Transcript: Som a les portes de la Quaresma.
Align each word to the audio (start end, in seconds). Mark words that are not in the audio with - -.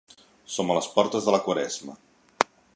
Som 0.53 0.71
a 0.71 0.77
les 0.77 0.87
portes 0.95 1.29
de 1.29 1.37
la 1.37 1.43
Quaresma. 1.49 1.99